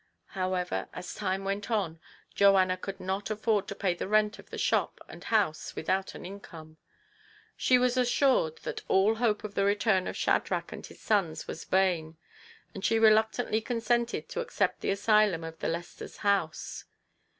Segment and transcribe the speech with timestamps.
[0.33, 1.99] However, as time went on,
[2.33, 6.25] Joanna could not afford to pay the rent of the shop and house without an
[6.25, 6.77] income.
[7.55, 11.65] She was assured that all hope of the return of Shadrach and his sons was
[11.65, 12.17] vain,
[12.73, 16.85] and she reluctantly consented to accept the asylum of the Lesters' house.